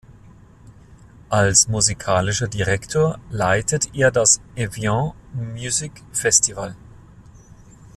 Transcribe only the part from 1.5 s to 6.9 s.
musikalischer Direktor leitet er das "Evian Music Festival".